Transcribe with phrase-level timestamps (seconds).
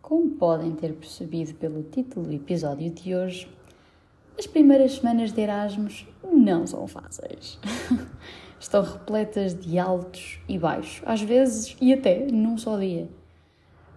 [0.00, 3.46] Como podem ter percebido pelo título do episódio de hoje,
[4.38, 7.58] as primeiras semanas de Erasmus não são fáceis.
[8.58, 13.08] Estão repletas de altos e baixos, às vezes e até num só dia.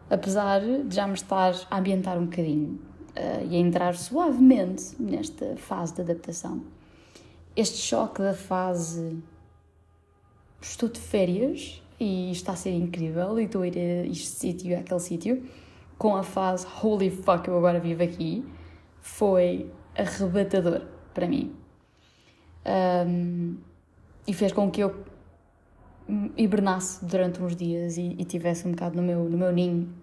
[0.09, 2.81] Apesar de já me estar a ambientar um bocadinho
[3.15, 6.61] uh, e a entrar suavemente nesta fase de adaptação,
[7.55, 9.21] este choque da fase
[10.61, 14.77] estou de férias e está a ser incrível e estou a ir a este sítio,
[14.77, 15.43] aquele sítio,
[15.97, 18.45] com a fase holy fuck, eu agora vivo aqui,
[19.01, 21.55] foi arrebatador para mim.
[22.65, 23.57] Um,
[24.25, 25.03] e fez com que eu
[26.37, 29.93] hibernasse durante uns dias e, e tivesse um bocado no meu, no meu ninho,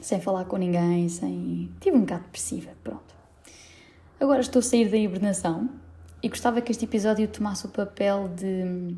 [0.00, 1.70] sem falar com ninguém, sem.
[1.80, 3.14] Tive um bocado depressiva, pronto.
[4.20, 5.68] Agora estou a sair da hibernação
[6.22, 8.94] e gostava que este episódio tomasse o papel de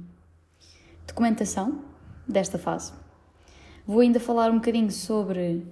[1.07, 1.83] documentação
[2.29, 2.93] desta fase.
[3.87, 5.67] Vou ainda falar um bocadinho sobre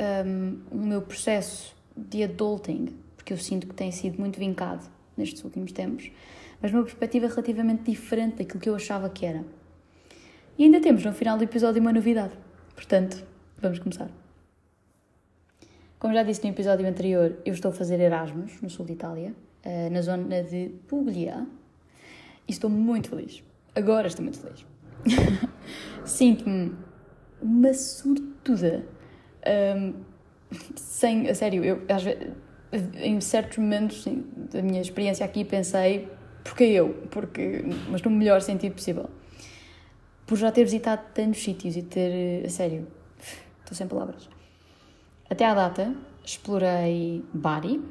[0.00, 4.84] um, o meu processo de adulting, porque eu sinto que tem sido muito vincado
[5.16, 6.10] nestes últimos tempos,
[6.60, 9.44] mas numa perspectiva relativamente diferente daquilo que eu achava que era.
[10.56, 12.34] E ainda temos no final do episódio uma novidade.
[12.74, 13.24] Portanto,
[13.60, 14.10] vamos começar.
[16.00, 19.34] Como já disse no episódio anterior, eu estou a fazer Erasmus no sul de Itália,
[19.64, 21.46] eh, na zona de Puglia,
[22.46, 23.42] e estou muito feliz.
[23.74, 24.64] Agora estou muito feliz.
[26.04, 26.74] Sinto-me
[27.40, 28.86] uma sortuda.
[29.76, 29.94] Um,
[30.74, 32.32] sem, a sério, eu às vezes,
[32.96, 36.08] em certos momentos sim, da minha experiência aqui pensei
[36.42, 39.10] porque eu, porque, mas no melhor sentido possível.
[40.26, 42.86] Por já ter visitado tantos sítios e ter, a sério,
[43.60, 44.28] estou sem palavras.
[45.28, 47.82] Até à data, explorei Bari,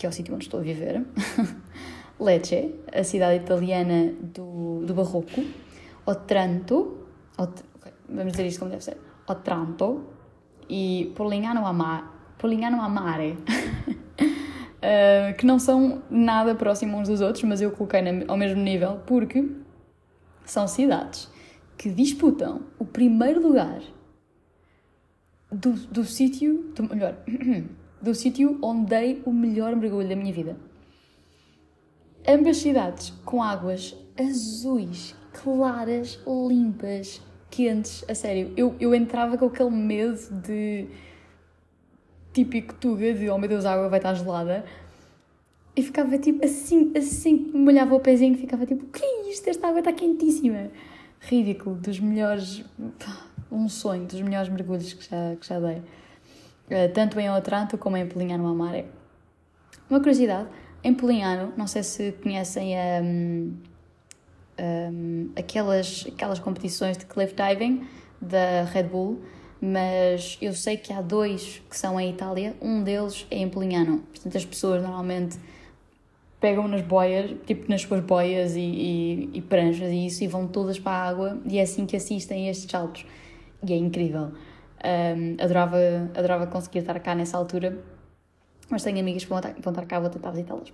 [0.00, 1.04] que é o sítio onde estou a viver,
[2.18, 5.44] Lecce, a cidade italiana do, do Barroco,
[6.06, 7.06] Otranto,
[7.36, 8.96] Ot, okay, vamos dizer isto como deve ser,
[9.28, 10.06] Otranto.
[10.70, 13.36] E Polignano a, Mar, Polignano a Mare, uh,
[15.36, 19.50] que não são nada próximos uns dos outros, mas eu coloquei ao mesmo nível porque
[20.46, 21.28] são cidades
[21.76, 23.82] que disputam o primeiro lugar
[25.52, 27.16] do, do sítio, do, melhor,
[28.00, 30.56] do sítio onde dei o melhor mergulho da minha vida.
[32.26, 38.52] Ambas cidades com águas azuis, claras, limpas, quentes, a sério.
[38.56, 40.86] Eu, eu entrava com aquele medo de
[42.32, 44.64] típico tuga de oh meu Deus, a água vai estar gelada.
[45.74, 49.48] E ficava tipo assim, assim, molhava o pezinho, ficava tipo, o que é isto?
[49.48, 50.70] Esta água está quentíssima.
[51.20, 52.64] Ridículo, dos melhores,
[53.50, 55.82] um sonho, dos melhores mergulhos que já, que já dei.
[56.70, 58.84] Eh, tanto em Otranto como em Polignano a Mare.
[59.90, 60.48] Uma curiosidade,
[60.84, 63.56] em Polignano, não sei se conhecem um,
[64.60, 67.84] um, aquelas, aquelas competições de cliff diving
[68.20, 69.20] da Red Bull,
[69.60, 73.98] mas eu sei que há dois que são em Itália, um deles é em Polignano.
[74.12, 75.38] Portanto, as pessoas normalmente
[76.40, 80.46] pegam nas boias, tipo nas suas boias e, e, e, pranchas e isso, e vão
[80.46, 83.04] todas para a água, e é assim que assistem a estes saltos.
[83.66, 84.30] E é incrível.
[84.82, 85.76] Um, adorava,
[86.16, 87.78] adorava conseguir estar cá nessa altura,
[88.70, 90.72] mas tenho amigas que vão estar, vão estar cá, vou tentar visitá-las.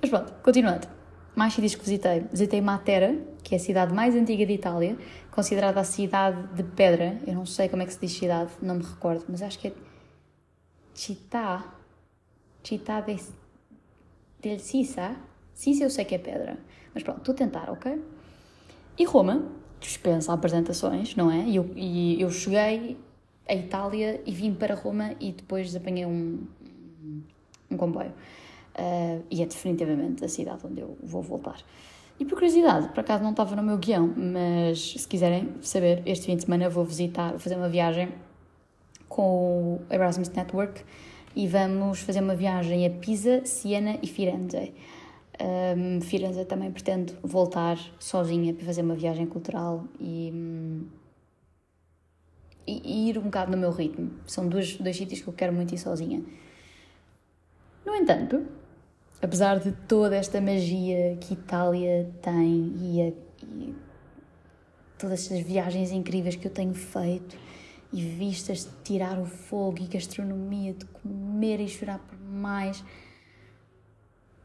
[0.00, 0.88] Mas pronto, continuando.
[1.36, 2.24] Mais sítios que visitei.
[2.30, 4.98] Visitei Matera, que é a cidade mais antiga de Itália,
[5.30, 7.18] considerada a cidade de pedra.
[7.26, 9.68] Eu não sei como é que se diz cidade, não me recordo, mas acho que
[9.68, 9.72] é
[10.92, 11.64] Città.
[12.64, 13.16] Città de,
[14.40, 15.16] del Sisa.
[15.54, 16.58] Sisa eu sei que é pedra.
[16.92, 18.02] Mas pronto, estou a tentar, ok?
[18.98, 19.46] E Roma,
[19.78, 21.44] dispensa apresentações, não é?
[21.44, 22.98] E eu, e eu cheguei
[23.48, 26.46] a Itália e vim para Roma e depois apanhei um,
[27.70, 28.12] um comboio.
[28.76, 31.58] Uh, e é definitivamente a cidade onde eu vou voltar.
[32.18, 36.26] E por curiosidade, por acaso não estava no meu guião, mas se quiserem saber, este
[36.26, 38.10] fim de semana vou visitar, vou fazer uma viagem
[39.08, 40.84] com o Erasmus Network
[41.34, 44.72] e vamos fazer uma viagem a Pisa, Siena e Firenze.
[45.40, 50.30] Um, Firenze também pretendo voltar sozinha para fazer uma viagem cultural e,
[52.70, 54.10] e, e, ir um bocado no meu ritmo.
[54.26, 56.22] São dois, dois sítios que eu quero muito ir sozinha.
[57.84, 58.46] No entanto,
[59.20, 63.74] apesar de toda esta magia que Itália tem e, a, e
[64.98, 67.36] todas estas viagens incríveis que eu tenho feito
[67.92, 72.84] e vistas de tirar o fogo e gastronomia, de comer e chorar por mais,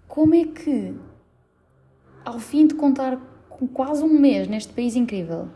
[0.08, 0.96] como é que,
[2.24, 3.20] ao fim de contar
[3.50, 5.50] com quase um mês neste país incrível,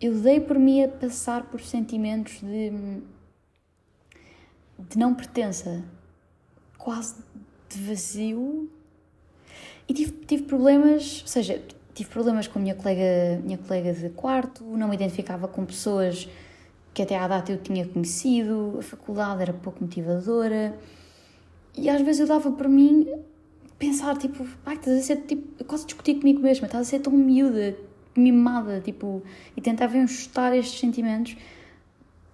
[0.00, 2.70] eu dei por mim a passar por sentimentos de,
[4.78, 5.84] de não pertença,
[6.78, 7.16] quase
[7.68, 8.70] de vazio.
[9.88, 11.62] E tive, tive problemas, ou seja,
[11.94, 16.28] tive problemas com a minha colega, minha colega de quarto, não me identificava com pessoas
[16.92, 20.78] que até à data eu tinha conhecido, a faculdade era pouco motivadora.
[21.76, 23.06] E às vezes eu dava para mim
[23.78, 27.12] pensar, tipo, ai, estás a ser, tipo, quase discutir comigo mesma, estás a ser tão
[27.12, 27.76] miúda,
[28.16, 29.22] mimada, tipo,
[29.56, 31.36] e tentava ajustar estes sentimentos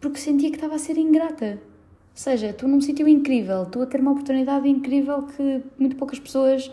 [0.00, 1.61] porque sentia que estava a ser ingrata.
[2.11, 6.19] Ou seja, estou num sítio incrível, estou a ter uma oportunidade incrível que muito poucas
[6.19, 6.71] pessoas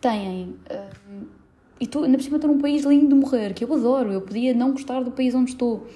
[0.00, 0.56] têm.
[1.80, 4.22] e estou, ainda por cima estou num país lindo de morrer, que eu adoro, eu
[4.22, 5.86] podia não gostar do país onde estou.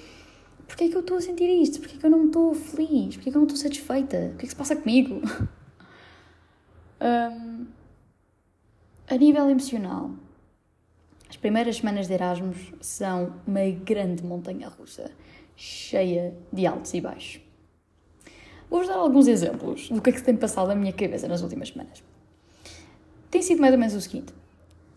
[0.67, 1.79] Porquê é que eu estou a sentir isto?
[1.79, 3.15] Porquê é que eu não estou feliz?
[3.15, 4.31] Porquê é que eu não estou satisfeita?
[4.33, 5.21] O que é que se passa comigo?
[7.01, 7.65] um,
[9.07, 10.11] a nível emocional,
[11.33, 15.09] as primeiras semanas de Erasmus são uma grande montanha russa,
[15.55, 17.41] cheia de altos e baixos.
[18.69, 21.41] Vou-vos dar alguns exemplos do que é que se tem passado na minha cabeça nas
[21.41, 22.03] últimas semanas.
[23.31, 24.31] Tem sido mais ou menos o seguinte: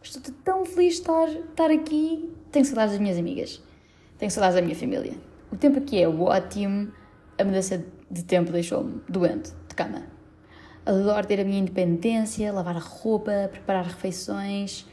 [0.02, 3.62] estou tão feliz de estar, estar aqui, tenho saudades das minhas amigas,
[4.18, 5.14] tenho saudades da minha família.
[5.50, 6.92] O tempo aqui é ótimo,
[7.38, 10.02] a mudança de tempo deixou-me doente, de cama
[10.86, 14.86] adoro ter a minha independência, lavar a roupa, preparar refeições,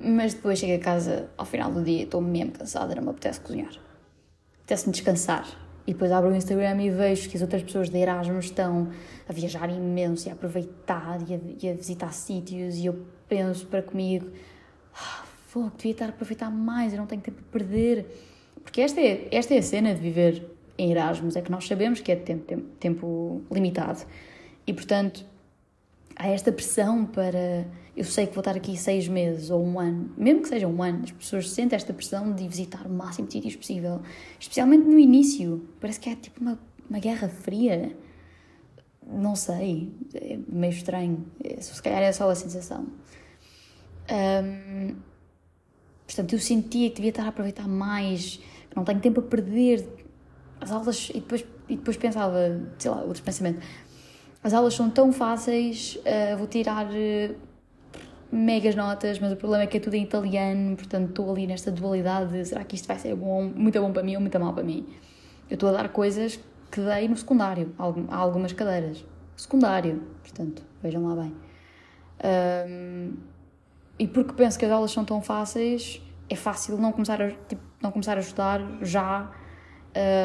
[0.00, 3.40] mas depois chego a casa ao final do dia estou mesmo cansada, não me apetece
[3.40, 3.72] cozinhar.
[4.60, 5.46] Apetece-me descansar.
[5.86, 8.90] E depois abro o Instagram e vejo que as outras pessoas de Erasmus estão
[9.26, 13.66] a viajar imenso e a aproveitar e a, e a visitar sítios e eu penso
[13.66, 14.30] para comigo,
[14.94, 18.06] ah, fogo, devia estar a aproveitar mais, eu não tenho tempo para perder.
[18.62, 20.44] Porque esta é, esta é a cena de viver
[20.76, 24.00] em Erasmus, é que nós sabemos que é tempo, tempo, tempo limitado.
[24.66, 25.24] E portanto,
[26.14, 27.66] há esta pressão para.
[27.98, 30.80] Eu sei que vou estar aqui seis meses ou um ano, mesmo que seja um
[30.80, 34.00] ano, as pessoas sentem esta pressão de visitar o máximo de sítios possível,
[34.38, 35.68] especialmente no início.
[35.80, 36.56] Parece que é tipo uma,
[36.88, 37.96] uma guerra fria.
[39.04, 41.26] Não sei, é meio estranho.
[41.42, 42.86] É, se calhar é só a sensação.
[44.08, 44.94] Um,
[46.06, 48.36] portanto, eu sentia que devia estar a aproveitar mais,
[48.70, 49.84] que não tenho tempo a perder
[50.60, 53.58] as aulas e depois, e depois pensava, sei lá, outro pensamento
[54.42, 56.86] as aulas são tão fáceis, uh, vou tirar
[58.30, 61.70] megas notas, mas o problema é que é tudo em italiano, portanto estou ali nesta
[61.70, 64.52] dualidade de será que isto vai ser bom, muito bom para mim ou muito mal
[64.52, 64.86] para mim.
[65.48, 66.38] Eu estou a dar coisas
[66.70, 69.04] que dei no secundário, há algumas cadeiras.
[69.36, 71.34] Secundário, portanto, vejam lá bem.
[72.68, 73.12] Um,
[73.98, 77.62] e porque penso que as aulas são tão fáceis, é fácil não começar a, tipo,
[77.82, 79.30] não começar a estudar já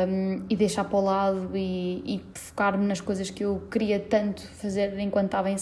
[0.07, 4.47] um, e deixar para o lado e, e focar-me nas coisas que eu queria tanto
[4.55, 5.55] fazer enquanto estava em,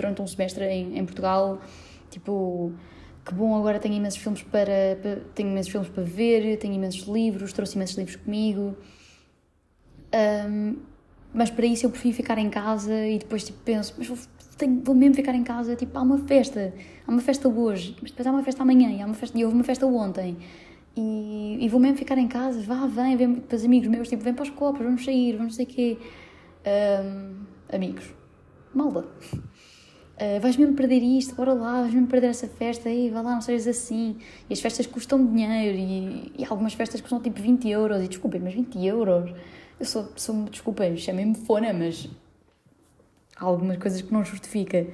[0.00, 1.60] durante um semestre em, em, Portugal.
[2.10, 2.72] Tipo,
[3.24, 7.06] que bom, agora tenho imensos filmes para, para, tenho imensos filmes para ver, tenho imensos
[7.06, 8.76] livros, trouxe imensos livros comigo.
[10.48, 10.76] Um,
[11.32, 14.16] mas para isso eu prefiro ficar em casa e depois tipo, penso, mas vou,
[14.56, 16.72] tenho, vou mesmo ficar em casa, tipo, há uma festa,
[17.06, 19.44] há uma festa hoje, mas depois há uma festa amanhã e, há uma festa, e
[19.44, 20.36] houve uma festa ontem.
[20.96, 24.22] E, e vou mesmo ficar em casa, vá, vem, vem para os amigos meus, tipo,
[24.24, 25.98] vem para os copos, vamos sair, vamos sei o quê.
[26.66, 28.12] Um, amigos,
[28.74, 29.06] malda.
[30.20, 33.34] Uh, vais mesmo perder isto, bora lá, vais mesmo perder essa festa, aí, vá lá,
[33.34, 34.16] não sejas assim.
[34.50, 38.02] E as festas custam dinheiro e, e algumas festas custam tipo 20 euros.
[38.02, 39.32] E desculpem, mas 20 euros?
[39.78, 42.08] Eu sou, sou desculpem, chamei-me fona, mas
[43.36, 44.88] há algumas coisas que não justifica.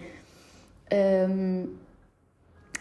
[0.93, 1.69] Um,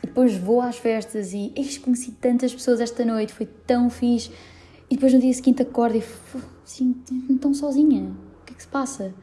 [0.03, 4.31] e depois vou às festas e eis, conheci tantas pessoas esta noite, foi tão fixe.
[4.89, 6.03] E depois no dia seguinte acordo e
[6.65, 6.91] assim,
[7.39, 8.11] tão sozinha.
[8.41, 9.13] O que é que se passa?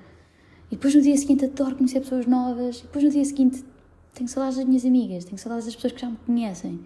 [0.70, 2.78] E depois no dia seguinte adoro conhecer pessoas novas.
[2.78, 3.64] E depois no dia seguinte
[4.14, 6.80] tenho saudades das minhas amigas, tenho saudades das pessoas que já me conhecem.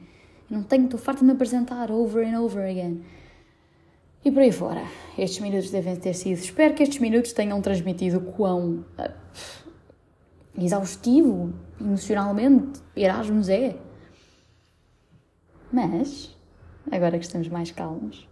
[0.51, 3.03] Eu não tenho, estou farta de me apresentar over and over again.
[4.25, 4.83] E por aí fora.
[5.19, 6.39] Estes minutos devem ter sido.
[6.39, 9.13] Espero que estes minutos tenham transmitido quão uh,
[10.59, 13.77] exaustivo emocionalmente Erasmus é.
[15.73, 16.35] Mas,
[16.91, 18.29] agora que estamos mais calmos,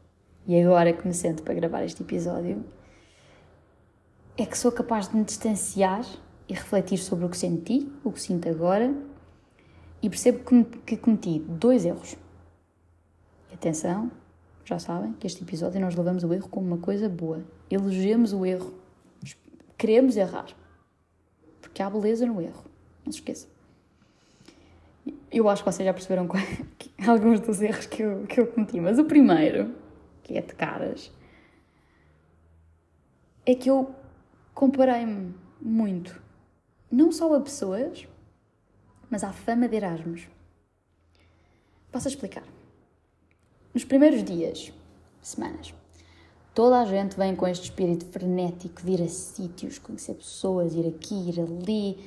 [0.46, 2.64] e agora que me sento para gravar este episódio,
[4.36, 6.04] é que sou capaz de me distanciar
[6.48, 8.94] e refletir sobre o que senti, o que sinto agora,
[10.02, 10.42] e percebo
[10.84, 12.16] que, cometi dois erros.
[13.52, 14.10] Atenção,
[14.64, 17.44] já sabem que este episódio nós levamos o erro como uma coisa boa.
[17.70, 18.74] Elogiamos o erro.
[19.78, 20.46] Queremos errar.
[21.60, 22.64] Porque há beleza no erro.
[23.04, 23.46] Não se esqueça.
[25.30, 26.28] Eu acho que vocês já perceberam
[27.06, 29.74] alguns dos erros que eu, que eu cometi, mas o primeiro,
[30.22, 31.12] que é de caras,
[33.46, 33.94] é que eu
[34.54, 36.20] comparei-me muito,
[36.90, 38.06] não só a pessoas,
[39.10, 40.28] mas à fama de Erasmus.
[41.90, 42.44] Posso explicar?
[43.74, 44.72] Nos primeiros dias,
[45.20, 45.74] semanas,
[46.54, 50.86] toda a gente vem com este espírito frenético de ir a sítios, conhecer pessoas, ir
[50.86, 51.98] aqui, ir ali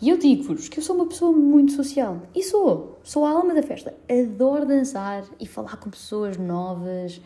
[0.00, 2.20] E eu digo-vos que eu sou uma pessoa muito social.
[2.34, 2.98] E sou.
[3.02, 3.94] Sou a alma da festa.
[4.08, 7.20] Adoro dançar e falar com pessoas novas.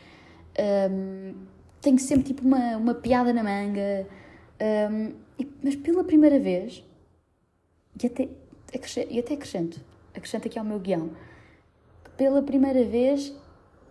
[0.91, 1.35] Um,
[1.81, 4.07] tenho sempre tipo uma, uma piada na manga.
[4.61, 6.85] Um, e, mas pela primeira vez,
[8.03, 8.29] e até,
[9.09, 9.81] e até acrescento,
[10.15, 11.11] acrescento aqui ao meu guião,
[12.17, 13.35] pela primeira vez,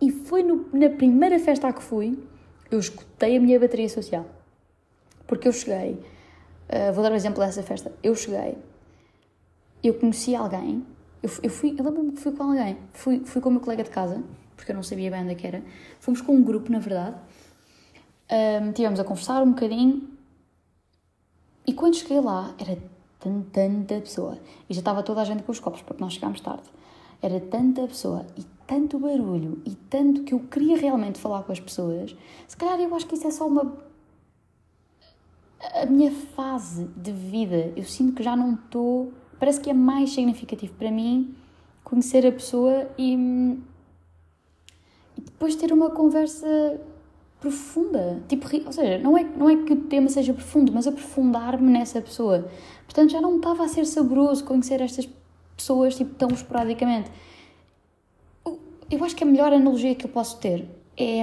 [0.00, 2.16] e foi no, na primeira festa a que fui,
[2.70, 4.24] eu escutei a minha bateria social.
[5.26, 8.56] Porque eu cheguei, uh, vou dar um exemplo dessa festa, eu cheguei,
[9.82, 10.86] eu conheci alguém,
[11.22, 13.82] eu, eu fui, eu lembro-me que fui com alguém, fui, fui com o meu colega
[13.82, 14.22] de casa,
[14.56, 15.62] porque eu não sabia bem onde é que era,
[15.98, 17.16] fomos com um grupo, na verdade,
[18.62, 20.08] um, tivemos a conversar um bocadinho,
[21.66, 22.78] e quando cheguei lá, era
[23.18, 24.38] tanta pessoa,
[24.68, 26.68] e já estava toda a gente com os copos, porque nós chegámos tarde,
[27.20, 31.60] era tanta pessoa, e tanto barulho, e tanto que eu queria realmente falar com as
[31.60, 32.16] pessoas,
[32.48, 33.90] se calhar eu acho que isso é só uma
[35.74, 40.10] a minha fase de vida, eu sinto que já não estou parece que é mais
[40.12, 41.34] significativo para mim
[41.82, 43.14] conhecer a pessoa e,
[45.16, 46.78] e depois ter uma conversa
[47.40, 48.22] profunda.
[48.28, 52.00] Tipo, ou seja, não é, não é que o tema seja profundo, mas aprofundar-me nessa
[52.00, 52.48] pessoa.
[52.84, 55.08] Portanto, já não estava a ser saboroso conhecer estas
[55.56, 57.10] pessoas tipo, tão esporadicamente.
[58.90, 61.20] Eu acho que a melhor analogia que eu posso ter é,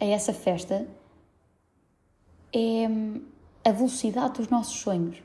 [0.00, 0.86] é essa festa,
[2.52, 2.86] é
[3.64, 5.22] a velocidade dos nossos sonhos.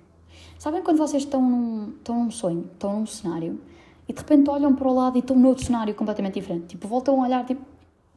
[0.57, 3.61] Sabem quando vocês estão num, estão num sonho, estão num cenário
[4.07, 6.67] e de repente olham para o lado e estão noutro cenário completamente diferente?
[6.67, 7.61] Tipo, voltam a olhar tipo,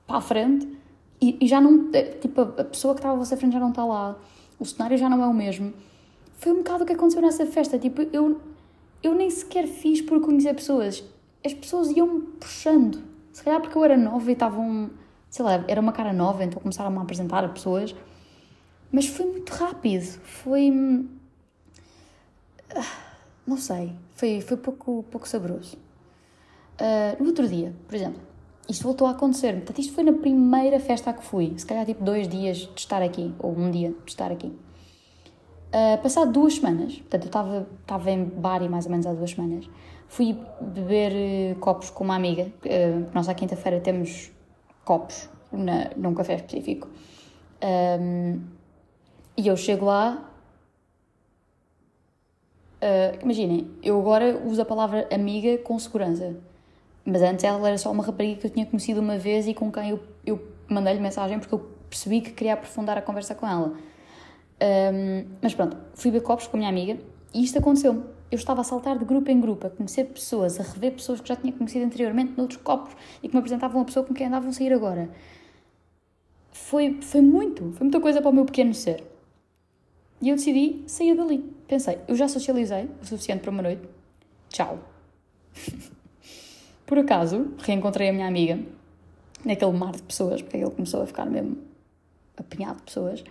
[0.07, 0.82] para a frente
[1.23, 1.88] e, e já não.
[1.93, 4.19] Eh, tipo, a pessoa que estava à vossa frente já não está lá,
[4.59, 5.73] o cenário já não é o mesmo.
[6.35, 7.79] Foi um bocado o que aconteceu nessa festa.
[7.79, 8.41] Tipo, eu,
[9.02, 11.05] eu nem sequer fiz por conhecer pessoas.
[11.45, 13.02] As pessoas iam-me puxando.
[13.33, 14.91] Se calhar porque eu era nova e estavam.
[15.31, 17.95] Sei lá, era uma cara nova, então começaram a apresentar a pessoas.
[18.91, 20.05] Mas foi muito rápido.
[20.23, 20.71] Foi
[23.47, 25.76] não sei, foi, foi pouco, pouco saboroso.
[26.81, 28.21] Uh, no outro dia, por exemplo,
[28.69, 29.54] isto voltou a acontecer.
[29.54, 31.54] Portanto, isto foi na primeira festa a que fui.
[31.57, 34.47] Se calhar, tipo, dois dias de estar aqui, ou um dia de estar aqui.
[34.47, 39.31] Uh, passado duas semanas, portanto, eu estava, estava em Bari mais ou menos há duas
[39.31, 39.66] semanas,
[40.07, 41.12] fui beber
[41.57, 42.52] uh, copos com uma amiga.
[42.64, 44.31] Uh, nós, à quinta-feira, temos
[44.85, 46.88] copos na, num café específico.
[47.64, 48.40] Um,
[49.37, 50.28] e eu chego lá
[52.83, 56.35] Uh, imaginem, eu agora uso a palavra amiga com segurança,
[57.04, 59.71] mas antes ela era só uma rapariga que eu tinha conhecido uma vez e com
[59.71, 61.59] quem eu, eu mandei-lhe mensagem porque eu
[61.90, 63.75] percebi que queria aprofundar a conversa com ela.
[64.62, 66.99] Um, mas pronto, fui ver copos com a minha amiga
[67.35, 68.04] e isto aconteceu-me.
[68.30, 71.28] Eu estava a saltar de grupo em grupo, a conhecer pessoas, a rever pessoas que
[71.28, 74.49] já tinha conhecido anteriormente noutros copos e que me apresentavam a pessoa com quem andavam
[74.49, 75.11] a sair agora.
[76.50, 79.04] Foi, foi muito, foi muita coisa para o meu pequeno ser.
[80.21, 81.38] E eu decidi sair dali.
[81.66, 83.82] Pensei, eu já socializei o suficiente para uma noite.
[84.49, 84.78] Tchau.
[86.87, 88.59] Por acaso, reencontrei a minha amiga
[89.45, 91.59] naquele mar de pessoas, porque ele começou a ficar mesmo
[92.37, 93.25] apinhado de pessoas.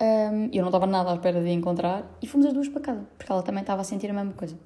[0.00, 3.06] Um, eu não estava nada à espera de encontrar e fomos as duas para casa,
[3.16, 4.56] porque ela também estava a sentir a mesma coisa.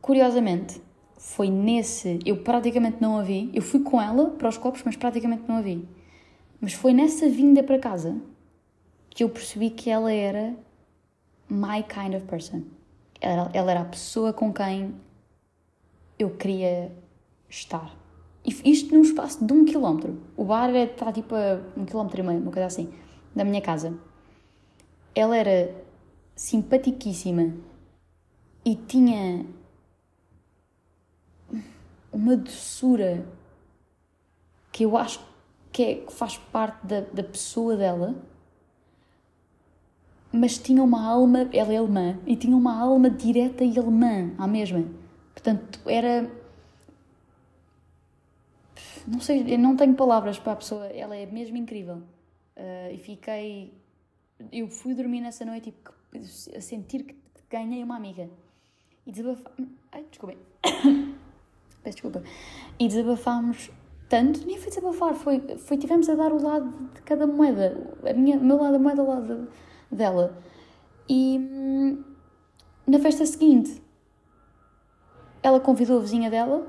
[0.00, 0.80] Curiosamente,
[1.16, 2.18] foi nesse.
[2.24, 3.50] Eu praticamente não a vi.
[3.52, 5.86] Eu fui com ela para os copos, mas praticamente não a vi.
[6.60, 8.16] Mas foi nessa vinda para casa
[9.10, 10.54] que eu percebi que ela era
[11.48, 12.62] my kind of person.
[13.20, 14.94] Ela, ela era a pessoa com quem
[16.18, 16.92] eu queria
[17.48, 17.96] estar.
[18.44, 20.20] E isto num espaço de um quilómetro.
[20.36, 22.92] O bar está tipo a um quilómetro e meio, uma coisa assim,
[23.34, 23.98] da minha casa.
[25.14, 25.74] Ela era
[26.34, 27.54] simpaticíssima
[28.64, 29.44] e tinha
[32.12, 33.26] uma doçura
[34.72, 35.20] que eu acho
[35.72, 38.14] que, é, que faz parte da, da pessoa dela
[40.32, 44.46] mas tinha uma alma, ela é alemã, e tinha uma alma direta e alemã, à
[44.46, 44.84] mesma.
[45.38, 46.28] Portanto, era.
[49.06, 52.02] Não sei, eu não tenho palavras para a pessoa, ela é mesmo incrível.
[52.56, 53.72] Uh, e fiquei.
[54.50, 55.72] Eu fui dormir nessa noite
[56.12, 57.16] e a sentir que
[57.48, 58.28] ganhei uma amiga.
[59.06, 59.70] E desabafámos.
[59.92, 60.38] Ai, desculpem.
[61.84, 62.22] Peço desculpa.
[62.76, 63.70] E desabafámos
[64.08, 67.94] tanto, nem foi desabafar, foi, foi tivemos a dar o lado de cada moeda.
[68.04, 69.48] A minha, o meu lado da moeda, o lado
[69.90, 70.36] dela.
[71.08, 72.02] E hum,
[72.86, 73.80] na festa seguinte,
[75.42, 76.66] ela convidou a vizinha dela,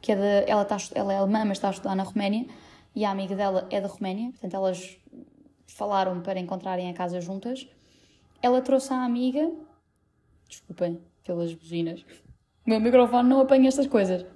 [0.00, 2.46] que é de, ela, está, ela é alemã, mas está a estudar na Roménia,
[2.94, 4.96] e a amiga dela é da Roménia, portanto elas
[5.66, 7.68] falaram para encontrarem a casa juntas.
[8.42, 9.50] Ela trouxe a amiga,
[10.48, 12.04] desculpem pelas buzinas,
[12.66, 14.26] o meu microfone não apanha estas coisas.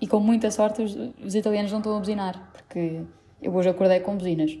[0.00, 3.04] E com muita sorte os, os italianos não estão a buzinar, porque
[3.40, 4.58] eu hoje acordei com buzinas.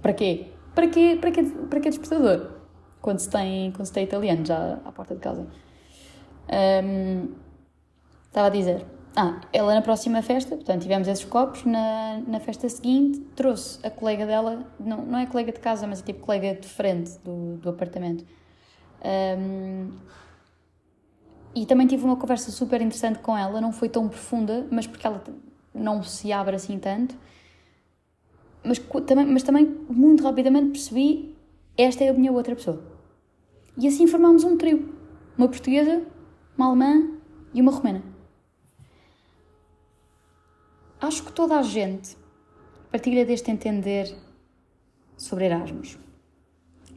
[0.00, 0.46] Para quê?
[0.74, 2.59] para que, para que, para que despertador?
[3.00, 5.46] Quando se, tem, quando se tem italiano já à porta de casa.
[6.84, 7.28] Um,
[8.26, 8.84] estava a dizer.
[9.16, 11.64] Ah, ela na próxima festa, portanto, tivemos esses copos.
[11.64, 16.00] Na, na festa seguinte, trouxe a colega dela, não, não é colega de casa, mas
[16.00, 18.24] é tipo colega de frente do, do apartamento.
[19.02, 19.90] Um,
[21.54, 25.06] e também tive uma conversa super interessante com ela, não foi tão profunda, mas porque
[25.06, 25.22] ela
[25.74, 27.16] não se abre assim tanto.
[28.62, 31.34] Mas também, mas também muito rapidamente percebi
[31.76, 32.82] esta é a minha outra pessoa.
[33.76, 34.94] E assim formámos um trio:
[35.36, 36.04] uma portuguesa,
[36.56, 37.18] uma alemã
[37.54, 38.02] e uma romena.
[41.00, 42.16] Acho que toda a gente
[42.90, 44.14] partilha deste entender
[45.16, 45.98] sobre Erasmus.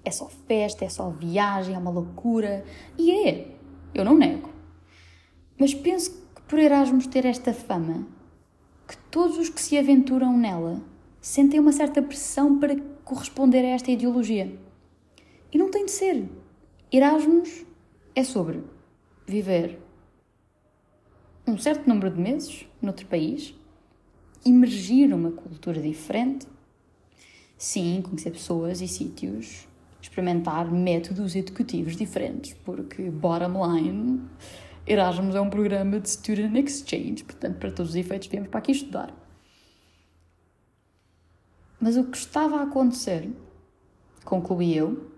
[0.04, 2.66] É só festa, é só viagem, é uma loucura.
[2.98, 3.56] E é,
[3.94, 4.50] eu não nego.
[5.58, 8.06] Mas penso que por Erasmus ter esta fama,
[8.88, 10.82] que todos os que se aventuram nela
[11.22, 12.76] sentem uma certa pressão para
[13.06, 14.54] corresponder a esta ideologia.
[15.52, 16.28] E não tem de ser.
[16.96, 17.66] Erasmus
[18.14, 18.62] é sobre
[19.26, 19.80] viver
[21.48, 23.56] um certo número de meses noutro país,
[24.46, 26.46] imergir numa cultura diferente,
[27.58, 29.68] sim, conhecer pessoas e sítios,
[30.00, 34.22] experimentar métodos educativos diferentes, porque, bottom line,
[34.86, 38.72] Erasmus é um programa de student exchange, portanto, para todos os efeitos, viemos para aqui
[38.72, 39.12] estudar.
[41.82, 43.32] Mas o que estava a acontecer,
[44.24, 45.12] concluí eu,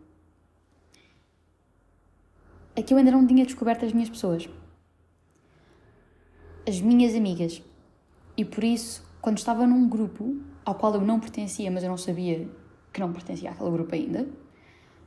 [2.76, 4.50] é que eu ainda não tinha descoberto as minhas pessoas.
[6.68, 7.62] As minhas amigas.
[8.36, 11.98] E por isso, quando estava num grupo ao qual eu não pertencia, mas eu não
[11.98, 12.50] sabia
[12.92, 14.28] que não pertencia àquele grupo ainda,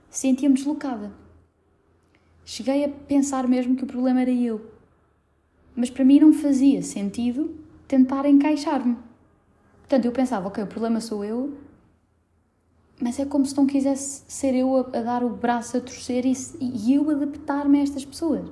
[0.08, 1.12] sentia-me deslocada.
[2.44, 4.72] Cheguei a pensar mesmo que o problema era eu.
[5.76, 7.54] Mas para mim não fazia sentido
[7.87, 8.96] tentar encaixar-me.
[9.80, 11.56] Portanto, eu pensava, ok, o problema sou eu,
[13.00, 16.26] mas é como se não quisesse ser eu a, a dar o braço a torcer
[16.26, 18.49] e, e eu adaptar-me a estas pessoas.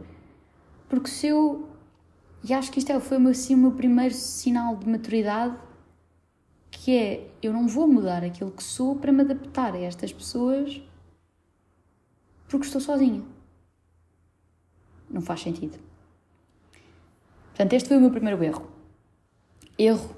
[0.89, 1.69] Porque se eu.
[2.45, 5.57] E acho que isto é, foi assim, o meu primeiro sinal de maturidade,
[6.71, 10.81] que é eu não vou mudar aquilo que sou para me adaptar a estas pessoas
[12.49, 13.23] porque estou sozinha.
[15.11, 15.79] Não faz sentido.
[17.49, 18.71] Portanto, este foi o meu primeiro erro.
[19.79, 20.16] Erro,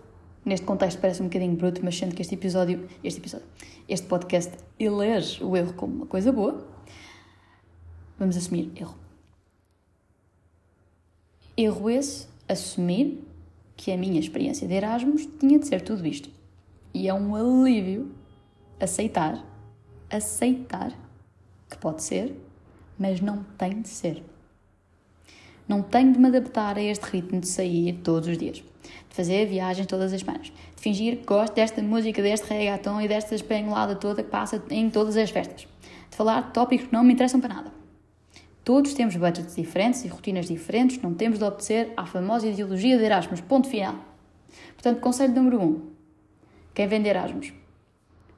[0.48, 3.46] neste contexto parece um bocadinho bruto, mas sendo que este episódio, este episódio,
[3.88, 6.66] este podcast elege o erro como uma coisa boa,
[8.18, 8.96] vamos assumir erro.
[11.56, 13.22] Erro esse, assumir
[13.76, 16.30] que a minha experiência de Erasmus tinha de ser tudo isto.
[16.94, 18.10] E é um alívio
[18.80, 19.44] aceitar,
[20.10, 20.92] aceitar
[21.68, 22.34] que pode ser,
[22.98, 24.22] mas não tem de ser.
[25.68, 28.64] Não tenho de me adaptar a este ritmo de sair todos os dias,
[29.18, 33.34] fazer viagens todas as semanas, de fingir que gosto desta música, deste reggaeton e desta
[33.34, 35.66] espanholada toda que passa em todas as festas,
[36.08, 37.72] de falar de tópicos que não me interessam para nada.
[38.62, 43.02] Todos temos budgets diferentes e rotinas diferentes, não temos de obedecer à famosa ideologia de
[43.02, 43.40] Erasmus.
[43.40, 43.96] Ponto final.
[44.74, 45.64] Portanto, conselho número 1.
[45.64, 45.82] Um,
[46.72, 47.52] quem vende Erasmus?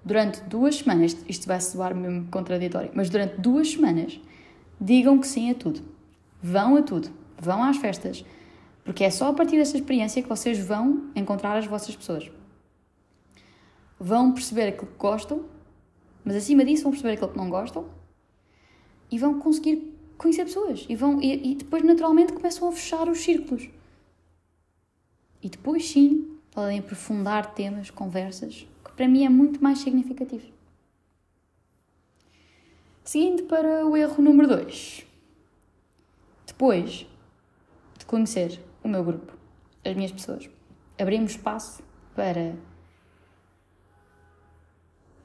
[0.03, 4.19] Durante duas semanas, isto vai soar mesmo contraditório, mas durante duas semanas,
[4.81, 5.83] digam que sim a tudo.
[6.43, 8.25] Vão a tudo vão às festas,
[8.90, 12.29] porque é só a partir desta experiência que vocês vão encontrar as vossas pessoas.
[14.00, 15.44] Vão perceber aquilo que gostam,
[16.24, 17.88] mas acima disso vão perceber aquilo que não gostam
[19.09, 23.20] e vão conseguir conhecer pessoas e, vão, e, e depois naturalmente começam a fechar os
[23.20, 23.70] círculos.
[25.40, 30.48] E depois sim podem aprofundar temas, conversas, que para mim é muito mais significativo.
[33.05, 35.07] Seguindo para o erro número 2.
[36.44, 37.07] Depois
[38.11, 39.33] conhecer o meu grupo,
[39.85, 40.49] as minhas pessoas.
[40.99, 41.83] Abrimos espaço
[42.14, 42.55] para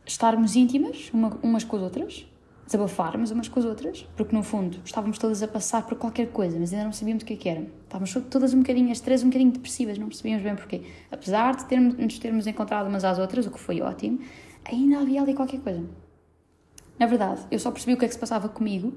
[0.06, 2.28] estarmos íntimas uma, umas com as outras,
[2.66, 6.58] desabafarmos umas com as outras, porque no fundo estávamos todas a passar por qualquer coisa,
[6.60, 7.68] mas ainda não sabíamos o que, é que era.
[7.84, 10.84] Estávamos todas um bocadinho, as três um bocadinho depressivas, não percebíamos bem porquê.
[11.12, 14.20] Apesar de termos, nos termos encontrado umas às outras, o que foi ótimo,
[14.64, 15.84] ainda havia ali qualquer coisa.
[16.98, 18.94] Na verdade, eu só percebi o que é que se passava comigo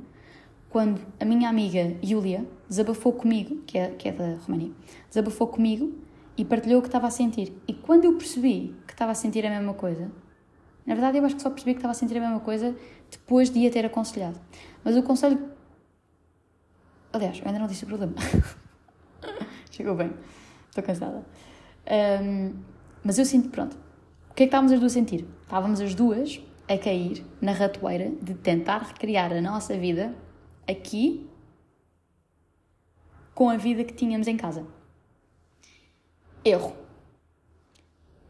[0.68, 4.70] quando a minha amiga Yulia desabafou comigo, que é, que é da România,
[5.08, 5.94] desabafou comigo
[6.36, 7.52] e partilhou o que estava a sentir.
[7.66, 10.10] E quando eu percebi que estava a sentir a mesma coisa,
[10.86, 12.76] na verdade eu acho que só percebi que estava a sentir a mesma coisa
[13.10, 14.38] depois de a ter aconselhado.
[14.84, 15.50] Mas o conselho.
[17.12, 18.12] Aliás, eu ainda não disse o problema.
[19.70, 20.12] Chegou bem.
[20.68, 21.24] Estou cansada.
[22.22, 22.52] Um,
[23.02, 23.76] mas eu sinto, pronto.
[24.30, 25.26] O que é que estávamos as duas a sentir?
[25.42, 30.14] Estávamos as duas a cair na ratoeira de tentar recriar a nossa vida
[30.68, 31.26] aqui
[33.34, 34.66] com a vida que tínhamos em casa.
[36.44, 36.74] Erro.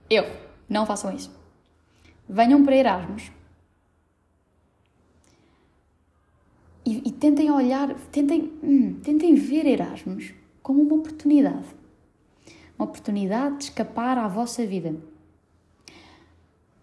[0.08, 0.36] Erro.
[0.68, 1.34] Não façam isso.
[2.28, 3.32] Venham para Erasmus.
[6.84, 11.66] E, e tentem olhar, tentem, hum, tentem ver Erasmus como uma oportunidade.
[12.78, 14.94] Uma oportunidade de escapar à vossa vida.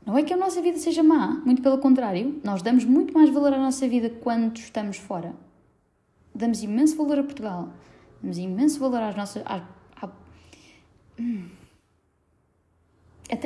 [0.05, 3.29] Não é que a nossa vida seja má, muito pelo contrário, nós damos muito mais
[3.29, 5.44] valor à nossa vida quando estamos fora.
[6.35, 7.69] Damos imenso valor a Portugal,
[8.21, 9.41] damos imenso valor às nossas.
[9.45, 9.65] À,
[10.01, 10.09] à,
[11.17, 11.47] hum,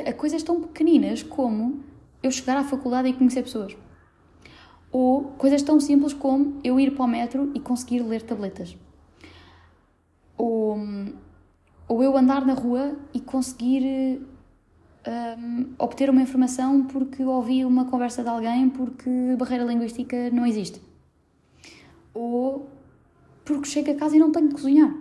[0.06, 1.84] a coisas tão pequeninas como
[2.22, 3.76] eu chegar à faculdade e conhecer pessoas.
[4.92, 8.76] Ou coisas tão simples como eu ir para o metro e conseguir ler tabletas.
[10.36, 10.76] Ou,
[11.86, 14.20] ou eu andar na rua e conseguir
[15.06, 20.82] um, obter uma informação porque ouvi uma conversa de alguém porque barreira linguística não existe.
[22.12, 22.68] Ou
[23.50, 24.94] porque chego a casa e não tenho de cozinhar.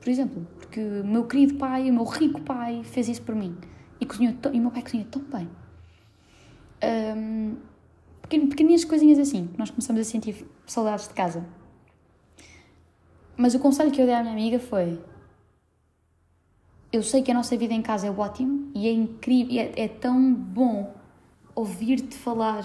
[0.00, 3.56] Por exemplo, porque o meu querido pai, o meu rico pai, fez isso por mim.
[4.00, 5.48] E, cozinhou e o meu pai cozinha tão bem.
[7.16, 7.56] Um,
[8.28, 11.44] pequenas coisinhas assim, que nós começamos a sentir saudades de casa.
[13.36, 15.00] Mas o conselho que eu dei à minha amiga foi:
[16.92, 19.88] Eu sei que a nossa vida em casa é ótimo e é incrível, é, é
[19.88, 20.94] tão bom
[21.54, 22.64] ouvir-te falar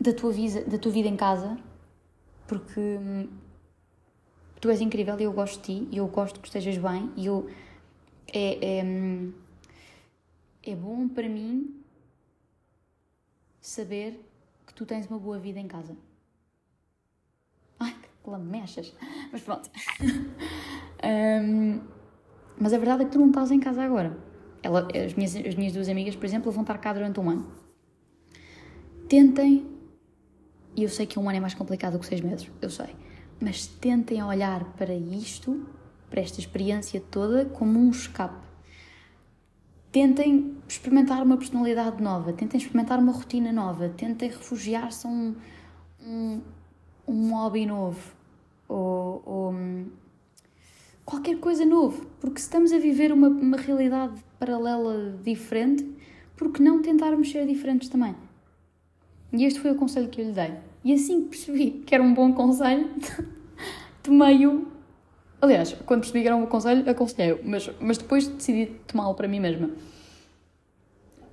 [0.00, 1.56] da tua, vida, da tua vida em casa,
[2.46, 3.28] porque hum,
[4.60, 7.26] tu és incrível e eu gosto de ti e eu gosto que estejas bem e
[7.26, 7.48] eu.
[8.32, 8.84] É, é,
[10.70, 11.82] é bom para mim
[13.60, 14.28] saber
[14.78, 15.96] tu tens uma boa vida em casa.
[17.80, 17.92] Ai,
[18.22, 18.94] que lamechas!
[19.32, 19.68] Mas pronto.
[21.42, 21.80] um,
[22.56, 24.16] mas a verdade é que tu não estás em casa agora.
[24.62, 27.52] Ela, as, minhas, as minhas duas amigas, por exemplo, vão estar cá durante um ano.
[29.08, 29.66] Tentem,
[30.76, 32.94] e eu sei que um ano é mais complicado do que seis meses, eu sei,
[33.40, 35.66] mas tentem olhar para isto,
[36.10, 38.48] para esta experiência toda, como um escape
[39.90, 45.34] tentem experimentar uma personalidade nova, tentem experimentar uma rotina nova, tentem refugiar-se a um,
[46.00, 46.40] um,
[47.06, 48.12] um hobby novo
[48.68, 49.54] ou, ou,
[51.04, 55.84] qualquer coisa novo, porque se estamos a viver uma, uma realidade paralela diferente,
[56.36, 58.14] por que não tentarmos ser diferentes também?
[59.32, 60.67] E este foi o conselho que eu lhe dei.
[60.84, 62.88] E assim que percebi que era um bom conselho,
[64.02, 64.78] tomei-o
[65.40, 69.38] Aliás, quando percebi que era um conselho, aconselhei-o, mas, mas depois decidi tomá-lo para mim
[69.38, 69.70] mesma.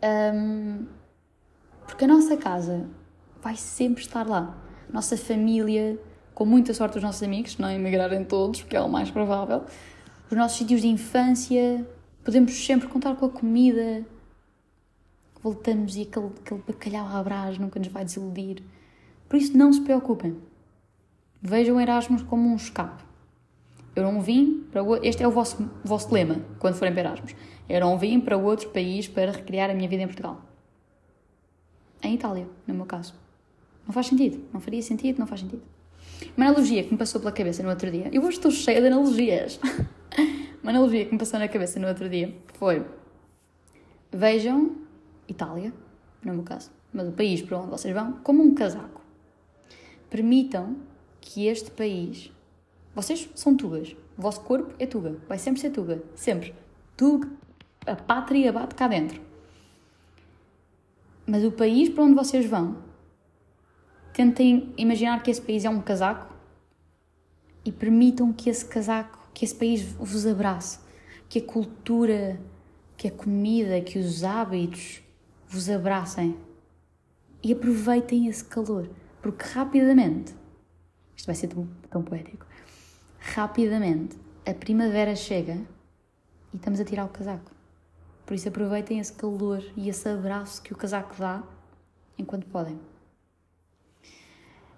[0.03, 0.85] Um,
[1.87, 2.87] porque a nossa casa
[3.41, 4.55] vai sempre estar lá.
[4.93, 5.99] Nossa família,
[6.35, 9.63] com muita sorte os nossos amigos, não emigrarem todos, porque é o mais provável.
[10.29, 11.83] Os nossos sítios de infância,
[12.23, 14.05] podemos sempre contar com a comida.
[15.41, 18.61] Voltamos e aquele, aquele bacalhau à brás nunca nos vai desiludir.
[19.27, 20.35] Por isso, não se preocupem.
[21.41, 23.03] Vejam Erasmus como um escape.
[23.95, 24.95] Eu não vim para o...
[25.03, 27.35] Este é o vosso, vosso lema quando forem para Erasmus.
[27.67, 30.41] Eu não vim para outro país para recriar a minha vida em Portugal.
[32.03, 33.13] Em Itália, no meu caso.
[33.85, 34.43] Não faz sentido.
[34.53, 35.61] Não faria sentido, não faz sentido.
[36.35, 38.09] Uma analogia que me passou pela cabeça no outro dia.
[38.11, 39.59] Eu hoje estou cheia de analogias.
[40.61, 42.85] Uma analogia que me passou na cabeça no outro dia foi:
[44.11, 44.75] vejam
[45.27, 45.71] Itália,
[46.23, 49.01] no meu caso, mas o país para onde vocês vão, como um casaco.
[50.15, 50.77] Permitam
[51.19, 52.31] que este país
[52.95, 53.97] vocês são tugas.
[54.17, 55.17] O vosso corpo é tuga.
[55.27, 56.01] Vai sempre ser tuga.
[56.15, 56.55] Sempre.
[56.95, 57.29] Tuga.
[57.85, 59.21] A pátria bate cá dentro.
[61.27, 62.77] Mas o país para onde vocês vão,
[64.13, 66.33] tentem imaginar que esse país é um casaco
[67.65, 70.79] e permitam que esse casaco, que esse país vos abrace.
[71.27, 72.39] Que a cultura,
[72.95, 75.01] que a comida, que os hábitos
[75.45, 76.37] vos abracem.
[77.43, 78.89] E aproveitem esse calor.
[79.25, 80.35] Porque rapidamente,
[81.15, 82.45] isto vai ser tão, tão poético,
[83.17, 85.57] rapidamente a primavera chega
[86.53, 87.51] e estamos a tirar o casaco.
[88.23, 91.41] Por isso aproveitem esse calor e esse abraço que o casaco dá
[92.19, 92.79] enquanto podem.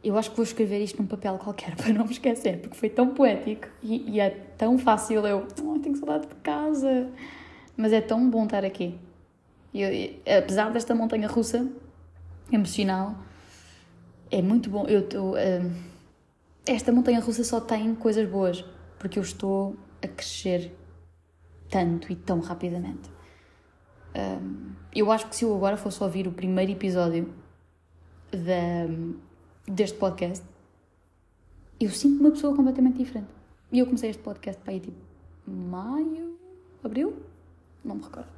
[0.01, 2.89] Eu acho que vou escrever isto num papel qualquer para não me esquecer, porque foi
[2.89, 5.27] tão poético e, e é tão fácil.
[5.27, 7.11] Eu oh, tenho saudade de casa,
[7.75, 8.97] mas é tão bom estar aqui.
[9.73, 9.89] Eu,
[10.37, 11.69] apesar desta montanha russa
[12.49, 13.26] emocional,
[14.31, 14.85] é muito bom.
[14.87, 15.01] Eu.
[15.31, 15.97] Uh,
[16.65, 18.63] esta montanha russa só tem coisas boas,
[18.99, 20.75] porque eu estou a crescer
[21.69, 23.09] tanto e tão rapidamente.
[24.13, 27.33] Um, eu acho que se eu agora fosse ouvir o primeiro episódio
[29.65, 30.45] deste podcast,
[31.79, 33.29] eu sinto uma pessoa completamente diferente.
[33.71, 34.97] E eu comecei este podcast para aí tipo
[35.45, 36.37] maio,
[36.83, 37.15] abril?
[37.83, 38.36] Não me recordo.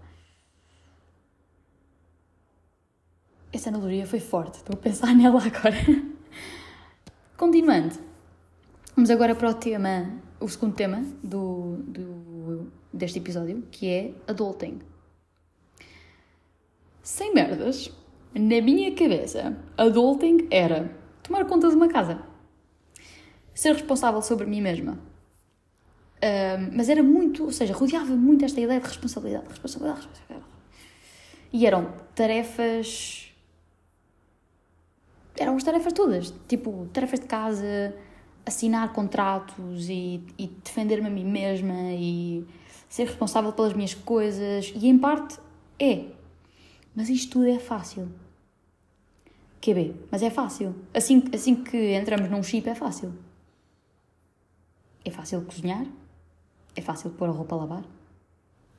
[3.52, 5.78] Essa analogia foi forte, estou a pensar nela agora.
[7.38, 8.10] Continuando,
[9.00, 14.80] Vamos agora para o tema, o segundo tema do, do, deste episódio, que é adulting.
[17.02, 17.90] Sem merdas,
[18.36, 22.22] na minha cabeça, adulting era tomar conta de uma casa.
[23.54, 25.00] ser responsável sobre mim mesma.
[26.74, 30.52] Mas era muito, ou seja, rodeava muito esta ideia de responsabilidade, responsabilidade, responsabilidade.
[31.54, 33.29] E eram tarefas.
[35.40, 36.34] Eram as tarefas todas.
[36.48, 37.96] Tipo, tarefas de casa,
[38.46, 42.46] assinar contratos e, e defender-me a mim mesma e
[42.90, 44.74] ser responsável pelas minhas coisas.
[44.76, 45.40] E em parte
[45.80, 46.06] é.
[46.94, 48.10] Mas isto tudo é fácil.
[49.62, 50.76] QB, mas é fácil.
[50.94, 53.14] Assim, assim que entramos num chip, é fácil.
[55.04, 55.86] É fácil cozinhar,
[56.76, 57.84] é fácil pôr a roupa a lavar,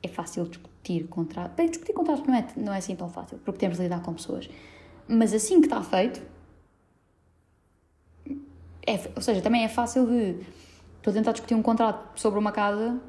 [0.01, 1.55] é fácil discutir contratos.
[1.55, 4.13] Bem, discutir contratos não é, não é assim tão fácil, porque temos de lidar com
[4.13, 4.49] pessoas.
[5.07, 6.21] Mas assim que está feito,
[8.85, 10.45] é, ou seja, também é fácil de.
[10.97, 12.99] Estou a tentar discutir um contrato sobre uma casa,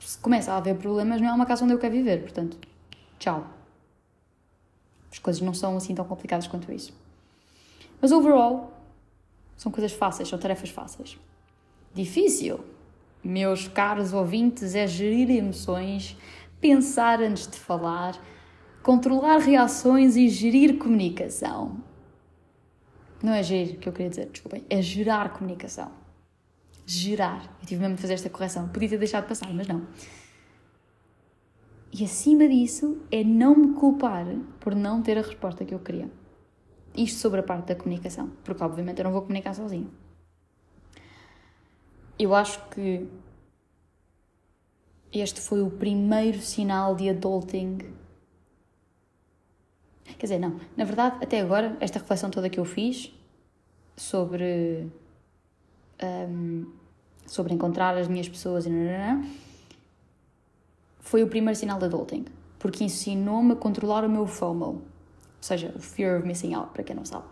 [0.00, 2.58] se começa a haver problemas, não é uma casa onde eu quero viver, portanto,
[3.18, 3.46] tchau.
[5.10, 6.92] As coisas não são assim tão complicadas quanto isso.
[8.00, 8.72] Mas overall,
[9.56, 11.16] são coisas fáceis, são tarefas fáceis.
[11.94, 12.64] Difícil,
[13.22, 16.16] meus caros ouvintes, é gerir emoções,
[16.60, 18.18] pensar antes de falar,
[18.82, 21.76] controlar reações e gerir comunicação.
[23.22, 25.92] Não é gerir que eu queria dizer, desculpem, é gerar comunicação.
[26.84, 27.56] Gerar.
[27.60, 28.68] Eu tive mesmo de fazer esta correção.
[28.68, 29.86] Podia ter deixado passar, mas não.
[31.92, 34.26] E acima disso é não me culpar
[34.58, 36.10] por não ter a resposta que eu queria.
[36.96, 39.90] Isto sobre a parte da comunicação, porque obviamente eu não vou comunicar sozinho.
[42.18, 43.06] Eu acho que
[45.12, 47.78] este foi o primeiro sinal de adulting.
[50.04, 53.12] Quer dizer, não, na verdade, até agora, esta reflexão toda que eu fiz
[53.96, 54.88] sobre.
[56.02, 56.72] Um,
[57.26, 58.70] sobre encontrar as minhas pessoas e.
[58.70, 59.24] Não,
[61.00, 62.24] foi o primeiro sinal de adulting,
[62.58, 64.82] porque ensinou-me a controlar o meu FOMO, ou
[65.40, 67.26] seja, o Fear of Missing Out, para quem não sabe.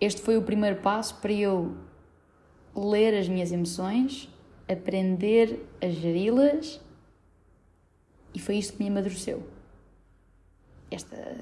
[0.00, 1.74] Este foi o primeiro passo para eu
[2.74, 4.28] ler as minhas emoções,
[4.68, 6.80] aprender a geri-las
[8.34, 9.48] e foi isto que me amadureceu.
[10.90, 11.38] Esta,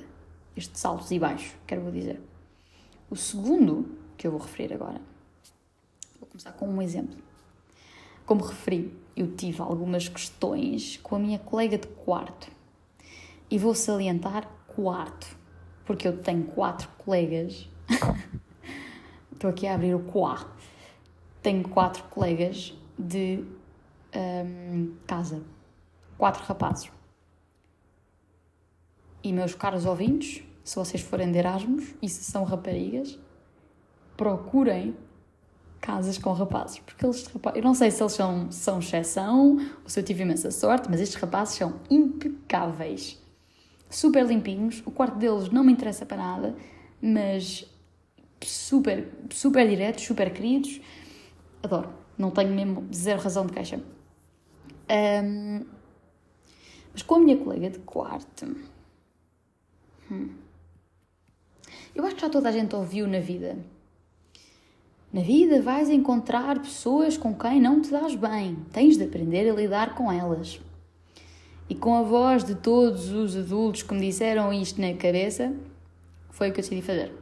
[0.56, 2.20] estes saltos e baixos, quero dizer.
[3.10, 5.00] O segundo, que eu vou referir agora,
[6.18, 7.16] vou começar com um exemplo.
[8.24, 12.50] Como referi, eu tive algumas questões com a minha colega de quarto.
[13.50, 15.36] E vou salientar quarto,
[15.84, 17.68] porque eu tenho quatro colegas.
[19.30, 20.46] Estou aqui a abrir o quá.
[21.42, 23.44] Tenho quatro colegas de
[24.14, 25.42] um, casa.
[26.16, 26.90] Quatro rapazes.
[29.24, 33.18] E meus caros ouvintes, se vocês forem de Erasmus e se são raparigas,
[34.18, 34.94] procurem
[35.80, 39.98] casas com rapazes, porque eles, eu não sei se eles são, são exceção ou se
[39.98, 43.18] eu tive imensa sorte, mas estes rapazes são impecáveis,
[43.90, 46.56] super limpinhos, o quarto deles não me interessa para nada,
[47.02, 47.66] mas
[48.42, 50.80] super, super diretos, super queridos,
[51.62, 53.80] adoro, não tenho mesmo zero razão de queixa.
[54.90, 55.64] Um,
[56.92, 58.56] mas com a minha colega de quarto,
[60.10, 60.30] hum,
[61.94, 63.56] eu acho que já toda a gente ouviu na vida
[65.14, 68.56] na vida vais encontrar pessoas com quem não te dás bem.
[68.72, 70.60] Tens de aprender a lidar com elas.
[71.68, 75.54] E com a voz de todos os adultos que me disseram isto na cabeça,
[76.30, 77.14] foi o que eu decidi fazer.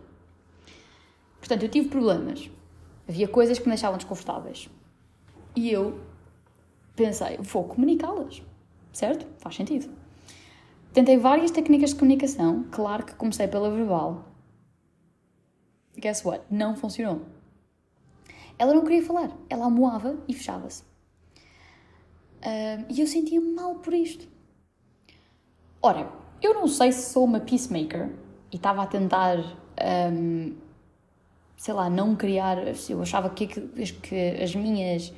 [1.39, 2.49] Portanto, eu tive problemas.
[3.07, 4.71] Havia coisas que me deixavam desconfortáveis.
[5.55, 6.01] E eu
[6.97, 8.43] pensei, vou comunicá-las.
[8.91, 9.27] Certo?
[9.37, 9.91] Faz sentido.
[10.93, 12.67] Tentei várias técnicas de comunicação.
[12.71, 14.27] Claro que comecei pela verbal.
[15.97, 16.45] Guess what?
[16.51, 17.23] Não funcionou.
[18.59, 20.83] Ela não queria falar, ela amoava e fechava-se.
[22.43, 24.29] Uh, e eu sentia-me mal por isto.
[25.81, 28.11] Ora, eu não sei se sou uma peacemaker
[28.53, 29.39] e estava a tentar,
[30.13, 30.55] um,
[31.57, 32.59] sei lá, não criar.
[32.89, 35.13] Eu achava que, que as minhas.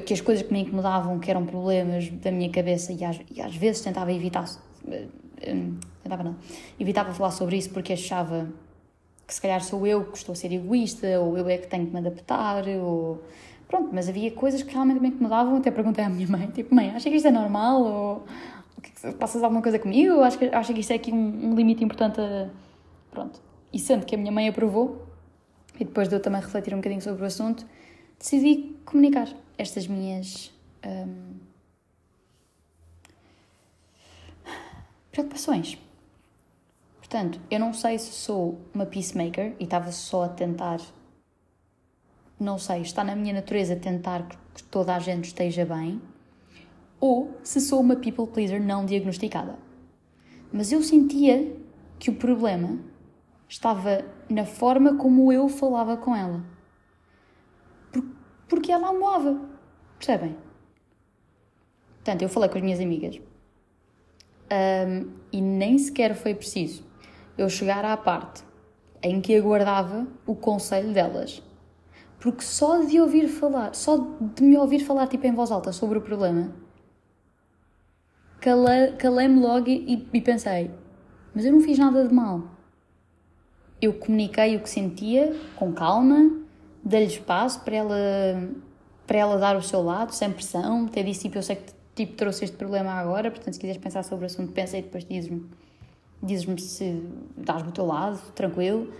[0.00, 3.40] Que as coisas que me incomodavam, que eram problemas da minha cabeça, e às, e
[3.40, 4.48] às vezes tentava evitar.
[4.86, 6.36] Um, tentava não.
[6.78, 8.48] Evitava falar sobre isso porque achava
[9.26, 11.86] que se calhar sou eu que estou a ser egoísta, ou eu é que tenho
[11.86, 13.22] que me adaptar, ou...
[13.66, 16.90] Pronto, mas havia coisas que realmente me incomodavam, até perguntei à minha mãe, tipo, mãe,
[16.90, 17.82] acha que isto é normal?
[17.82, 18.26] Ou
[19.18, 20.16] passas alguma coisa comigo?
[20.16, 22.50] Ou acha que, acha que isto é aqui um, um limite importante a...
[23.10, 23.40] Pronto.
[23.72, 25.06] E sendo que a minha mãe aprovou,
[25.80, 27.66] e depois de eu também refletir um bocadinho sobre o assunto,
[28.18, 29.28] decidi comunicar
[29.58, 30.52] estas minhas...
[30.84, 31.34] Hum,
[35.10, 35.78] preocupações
[37.14, 40.80] Portanto, eu não sei se sou uma peacemaker e estava só a tentar.
[42.40, 46.02] Não sei, está na minha natureza tentar que toda a gente esteja bem,
[46.98, 49.56] ou se sou uma people pleaser não diagnosticada.
[50.52, 51.56] Mas eu sentia
[52.00, 52.80] que o problema
[53.48, 56.42] estava na forma como eu falava com ela.
[58.54, 59.40] Porque ela amava.
[59.98, 60.36] Percebem?
[61.96, 63.20] Portanto, eu falei com as minhas amigas
[64.50, 66.84] um, e nem sequer foi preciso
[67.36, 68.44] eu chegar à parte
[69.02, 71.42] em que aguardava o conselho delas.
[72.20, 75.98] Porque só de ouvir falar, só de me ouvir falar tipo em voz alta sobre
[75.98, 76.54] o problema,
[78.40, 80.70] calei-me logo e, e pensei:
[81.34, 82.42] mas eu não fiz nada de mal.
[83.80, 86.43] Eu comuniquei o que sentia com calma,
[86.84, 87.96] dei-lhe espaço para ela,
[89.06, 92.14] para ela dar o seu lado, sem pressão, ter disse tipo: eu sei que tipo,
[92.14, 95.48] trouxe este problema agora, portanto, se quiseres pensar sobre o assunto, pensa e depois dizes-me
[96.22, 97.02] dizes-me se
[97.36, 98.92] dás-me o teu lado, tranquilo.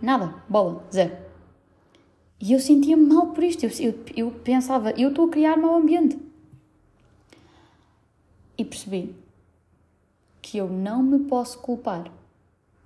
[0.00, 1.16] Nada, bola, zero.
[2.38, 3.64] E eu sentia-me mal por isto.
[3.64, 6.18] Eu, eu, eu pensava, eu estou a criar mau ambiente.
[8.58, 9.14] E percebi
[10.42, 12.10] que eu não me posso culpar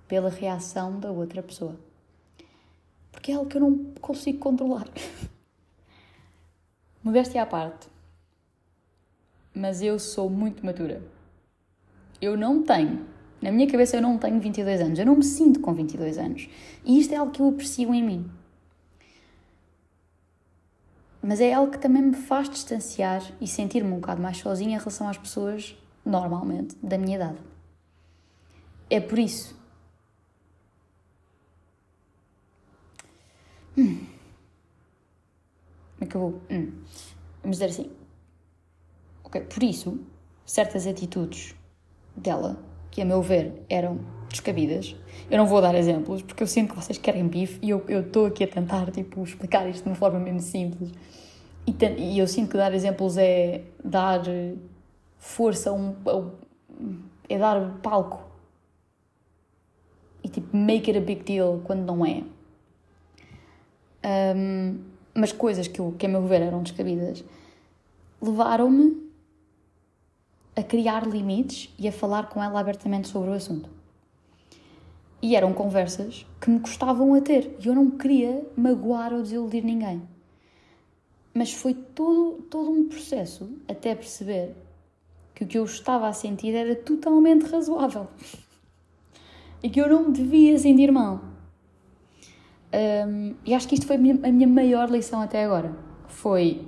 [0.07, 1.75] pela reação da outra pessoa.
[3.11, 4.87] Porque é algo que eu não consigo controlar.
[7.03, 7.87] Modéstia à parte.
[9.53, 11.03] Mas eu sou muito matura.
[12.21, 13.05] Eu não tenho,
[13.41, 16.49] na minha cabeça eu não tenho 22 anos, eu não me sinto com 22 anos.
[16.85, 18.31] E isto é algo que eu aprecio em mim
[21.21, 24.79] mas é algo que também me faz distanciar e sentir-me um bocado mais sozinha em
[24.79, 27.37] relação às pessoas, normalmente, da minha idade.
[28.89, 29.55] É por isso.
[33.77, 34.05] Hum.
[35.97, 36.41] Como é que eu vou?
[36.49, 36.71] Hum.
[37.41, 37.91] Vamos dizer assim.
[39.23, 39.99] Ok, por isso,
[40.45, 41.55] certas atitudes
[42.15, 42.57] dela,
[42.89, 44.95] que a meu ver eram descabidas,
[45.29, 48.25] eu não vou dar exemplos porque eu sinto que vocês querem bife e eu estou
[48.25, 50.91] aqui a tentar tipo, explicar isto de uma forma mesmo simples.
[51.65, 54.21] E, e eu sinto que dar exemplos é dar
[55.17, 55.95] força a um,
[57.29, 58.23] é dar palco
[60.23, 62.23] e tipo make it a big deal quando não é.
[64.03, 64.79] Um,
[65.13, 67.23] mas coisas que, eu, que a meu ver eram descabidas
[68.21, 69.11] levaram-me
[70.55, 73.69] a criar limites e a falar com ela abertamente sobre o assunto.
[75.21, 79.63] E eram conversas que me custavam a ter e eu não queria magoar ou desiludir
[79.63, 80.01] ninguém.
[81.33, 84.55] Mas foi todo, todo um processo até perceber
[85.33, 88.07] que o que eu estava a sentir era totalmente razoável
[89.63, 91.30] e que eu não me devia sentir mal.
[92.73, 95.75] Um, e acho que isto foi a minha, maior lição até agora.
[96.07, 96.67] Foi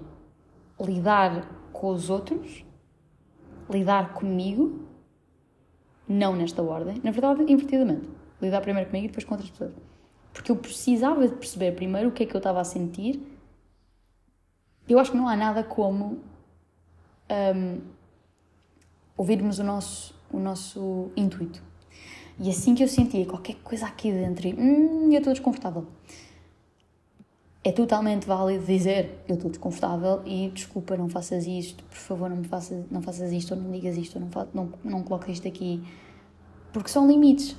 [0.79, 2.65] lidar com os outros,
[3.69, 4.87] lidar comigo,
[6.07, 8.07] não nesta ordem, na verdade, invertidamente
[8.43, 9.73] lidar primeiro comigo e depois com outras pessoas.
[10.33, 13.21] Porque eu precisava de perceber primeiro o que é que eu estava a sentir.
[14.87, 16.19] Eu acho que não há nada como
[17.55, 17.81] um,
[19.15, 21.63] ouvirmos o nosso, o nosso intuito.
[22.39, 25.85] E assim que eu sentia qualquer coisa aqui dentro e hum, eu estou desconfortável,
[27.63, 32.37] é totalmente válido dizer eu estou desconfortável e desculpa, não faças isto, por favor, não,
[32.37, 35.47] me faças, não faças isto, ou não digas isto, ou não, não, não coloques isto
[35.47, 35.81] aqui.
[36.73, 37.55] Porque são limites.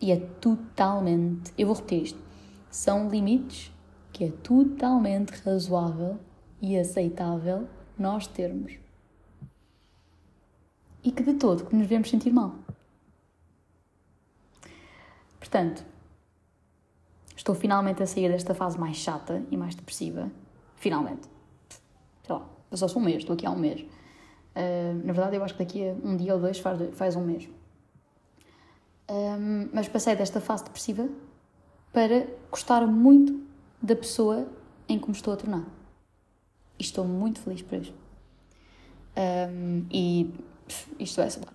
[0.00, 2.18] E é totalmente, eu vou repetir isto,
[2.68, 3.70] são limites
[4.12, 6.18] que é totalmente razoável
[6.60, 8.72] e aceitável nós termos.
[11.04, 12.56] E que de todo que nos devemos sentir mal.
[15.42, 15.84] Portanto,
[17.36, 20.30] estou finalmente a sair desta fase mais chata e mais depressiva.
[20.76, 21.28] Finalmente.
[22.24, 23.80] Sei lá, passou-se um mês, estou aqui há um mês.
[23.80, 27.24] Uh, na verdade, eu acho que daqui a um dia ou dois faz, faz um
[27.24, 27.48] mês.
[29.10, 31.08] Um, mas passei desta fase depressiva
[31.92, 33.44] para gostar muito
[33.82, 34.46] da pessoa
[34.88, 35.66] em que me estou a tornar.
[36.78, 37.94] E estou muito feliz por isso.
[39.16, 40.32] Um, e
[41.00, 41.52] isto é, lá,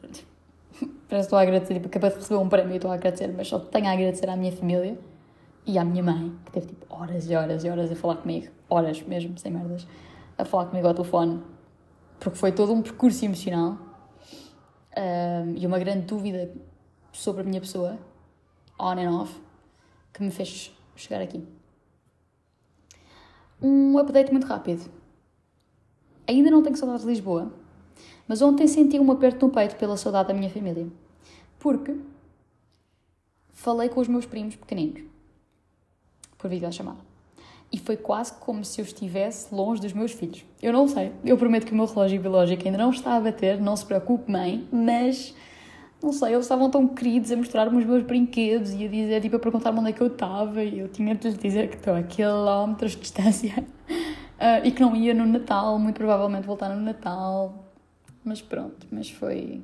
[1.08, 3.34] parece que estou a agradecer, tipo, acabei de receber um prémio e estou a agradecer,
[3.36, 4.98] mas só tenho a agradecer à minha família
[5.66, 8.48] e à minha mãe, que teve tipo horas e horas e horas a falar comigo,
[8.70, 9.88] horas mesmo, sem merdas,
[10.38, 11.42] a falar comigo ao telefone,
[12.20, 13.78] porque foi todo um percurso emocional
[14.98, 16.52] um, e uma grande dúvida
[17.12, 17.98] sobre a minha pessoa,
[18.80, 19.42] on and off,
[20.14, 21.46] que me fez chegar aqui.
[23.62, 24.90] Um update muito rápido.
[26.28, 27.52] Ainda não tenho saudades de Lisboa,
[28.28, 30.88] mas ontem senti um aperto no peito pela saudade da minha família.
[31.60, 31.96] Porque
[33.54, 35.04] falei com os meus primos pequeninos
[36.38, 37.00] por videochamada.
[37.72, 40.46] E foi quase como se eu estivesse longe dos meus filhos.
[40.62, 43.60] Eu não sei, eu prometo que o meu relógio biológico ainda não está a bater,
[43.60, 45.36] não se preocupe, mãe, mas
[46.02, 49.36] não sei, eles estavam tão queridos a mostrar-me os meus brinquedos e a dizer, tipo,
[49.36, 51.96] a perguntar-me onde é que eu estava e eu tinha de lhes dizer que estou
[51.96, 56.82] a quilómetros de distância uh, e que não ia no Natal, muito provavelmente voltar no
[56.82, 57.67] Natal.
[58.28, 59.64] Mas pronto, mas foi,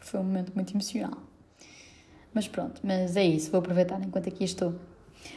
[0.00, 1.22] foi um momento muito emocional.
[2.34, 4.74] Mas pronto, mas é isso, vou aproveitar enquanto aqui estou.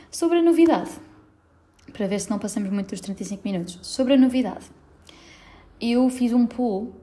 [0.10, 0.90] Sobre a novidade,
[1.94, 3.78] para ver se não passamos muito dos 35 minutos.
[3.84, 4.66] Sobre a novidade,
[5.80, 6.94] eu fiz um poll, ou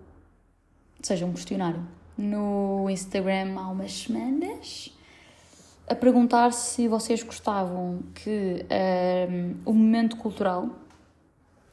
[1.01, 1.87] seja, um questionário,
[2.19, 4.93] no Instagram há umas semanas
[5.89, 8.67] a perguntar se vocês gostavam que
[9.31, 10.71] um, o momento cultural,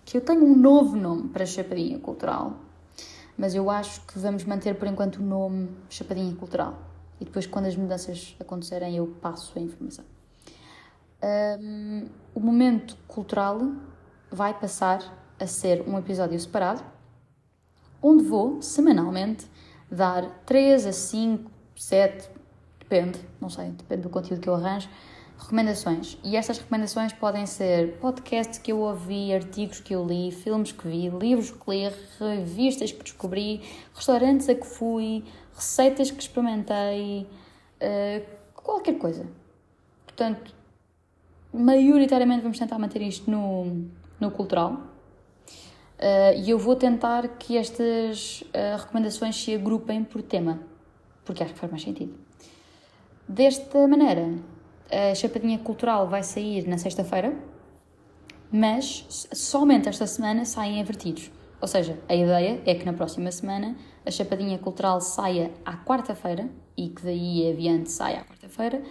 [0.06, 2.68] que eu tenho um novo nome para Chapadinha Cultural,
[3.40, 6.78] mas eu acho que vamos manter por enquanto o nome Chapadinha Cultural.
[7.22, 10.04] E depois, quando as mudanças acontecerem, eu passo a informação.
[11.24, 13.62] Um, o momento cultural
[14.30, 15.02] vai passar
[15.40, 16.84] a ser um episódio separado,
[18.02, 19.48] onde vou, semanalmente,
[19.90, 22.30] dar 3 a 5, 7,
[22.78, 24.90] depende, não sei, depende do conteúdo que eu arranjo,
[25.40, 26.18] recomendações.
[26.24, 30.88] E estas recomendações podem ser podcasts que eu ouvi, artigos que eu li, filmes que
[30.88, 33.62] vi, livros que li, revistas que descobri,
[33.96, 35.24] restaurantes a que fui,
[35.56, 37.26] receitas que experimentei,
[37.82, 39.26] uh, qualquer coisa.
[40.06, 40.54] Portanto,
[41.54, 43.88] maioritariamente vamos tentar manter isto no,
[44.20, 44.74] no cultural.
[44.74, 50.60] Uh, e eu vou tentar que estas uh, recomendações se agrupem por tema,
[51.26, 52.14] porque acho que faz mais sentido.
[53.28, 54.40] Desta maneira,
[54.92, 57.38] a Chapadinha Cultural vai sair na sexta-feira,
[58.52, 61.32] mas somente esta semana saem invertidos.
[61.62, 63.76] Ou seja, a ideia é que na próxima semana
[64.06, 68.82] a Chapadinha Cultural saia à quarta-feira e que daí adiante saia à quarta-feira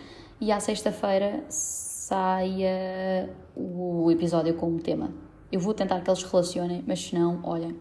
[0.40, 5.12] e à sexta-feira saia o episódio com o tema.
[5.50, 7.76] Eu vou tentar que eles relacionem, mas se não, olhem,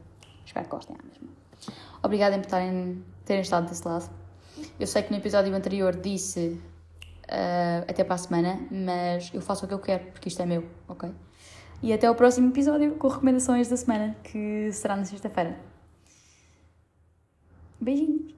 [0.45, 1.27] espero que gostem mesmo.
[2.01, 4.09] Obrigada por terem, terem estado desse lado.
[4.79, 6.59] Eu sei que no episódio anterior disse
[7.29, 10.45] uh, até para a semana, mas eu faço o que eu quero, porque isto é
[10.45, 11.11] meu, ok?
[11.81, 15.57] E até o próximo episódio com recomendações da semana, que será na sexta-feira.
[17.79, 18.36] Beijinhos!